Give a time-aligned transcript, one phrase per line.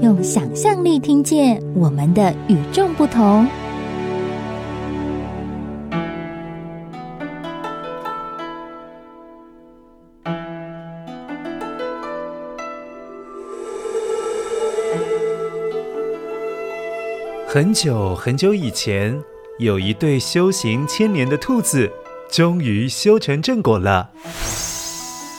[0.00, 3.48] 用想象力听见我们的与众不同。
[17.48, 19.20] 很久很久以前，
[19.58, 21.90] 有一对修行千年的兔子，
[22.30, 24.10] 终于修成正果了。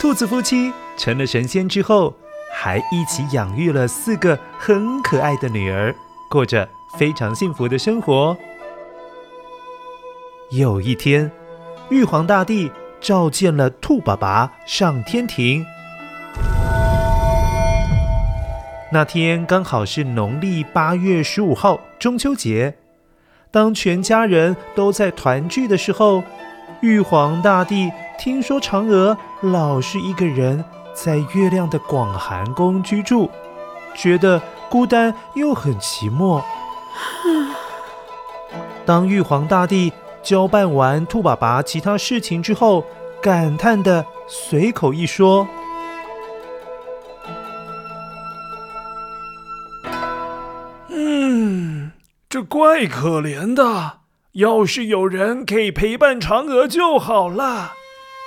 [0.01, 2.13] 兔子夫妻成了神仙之后，
[2.61, 5.95] 还一起养育了四个很可爱的女儿，
[6.29, 8.35] 过着非常幸福的生活。
[10.51, 11.31] 有一天，
[11.89, 15.65] 玉皇大帝召见了兔爸爸上天庭。
[18.91, 22.75] 那天刚好是农历八月十五号，中秋节。
[23.51, 26.21] 当全家人都在团聚的时候，
[26.81, 30.61] 玉皇大帝听说嫦娥老是一个人
[31.01, 33.29] 在月亮的广寒宫居住，
[33.95, 36.43] 觉得孤单又很寂寞。
[38.85, 42.83] 当玉皇大帝交办完兔爸爸其他事情之后，
[43.21, 45.47] 感叹的随口一说。
[52.27, 54.01] 这怪可怜的，
[54.33, 57.71] 要是有人可以陪伴嫦娥就好了。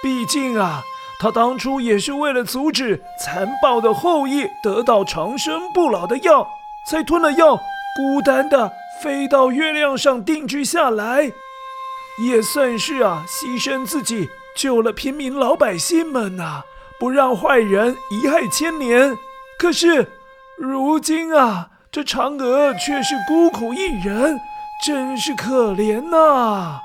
[0.02, 0.82] 毕竟啊，
[1.22, 6.48] 他当初也是为了阻止残暴的后羿得到长生不老的药，
[6.84, 11.30] 才吞了药，孤单的飞到月亮上定居下来，
[12.24, 16.64] 也算是啊牺牲自己，救了平民老百姓们呐、
[16.98, 19.16] 不让坏人遗害千年。
[19.56, 20.10] 可是
[20.58, 21.68] 如今啊。
[21.92, 24.40] 这嫦娥却是孤苦一人，
[24.82, 26.80] 真是可怜呐！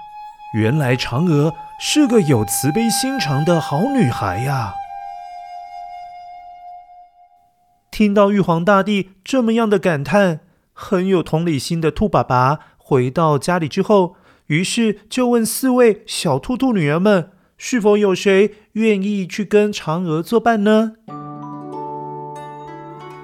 [0.54, 4.74] 原来嫦娥是个有慈悲心肠的好女孩呀。
[7.92, 10.40] 听到玉皇大帝这么样的感叹，
[10.74, 14.16] 很有同理心的兔爸爸回到家里之后，
[14.48, 20.94] 于是就问四位小兔兔女儿们：是否有谁愿意去跟嫦娥作伴呢？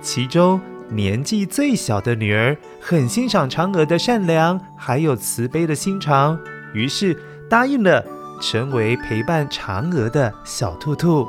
[0.01, 0.59] 其中。
[0.90, 6.38] 年纪最小的女儿很欣赏嫦娥的善良，还有慈悲的心肠，
[6.73, 7.17] 于是
[7.50, 8.03] 答应了，
[8.41, 11.28] 成为陪伴嫦娥的小兔兔。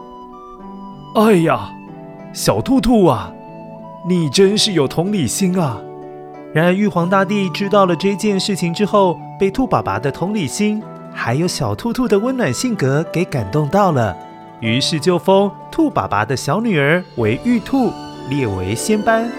[1.15, 1.71] 哎呀，
[2.33, 3.33] 小兔兔啊，
[4.09, 5.81] 你真是有同理心啊！
[6.53, 10.83] 然而玉皇大帝知道了这件事情之后，被兔爸爸的同理心，
[11.13, 14.17] 还有小兔兔的温暖性格给感动到了，
[14.61, 17.93] 于是就封兔爸爸的小女儿为玉兔，
[18.29, 19.31] 列为仙班。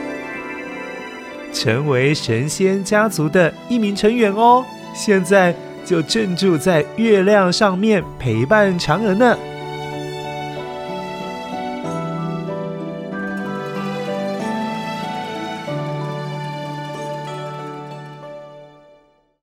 [1.54, 5.56] 成为神仙家族的一名成员哦，现在
[5.86, 9.55] 就正住在月亮上面陪伴嫦娥呢。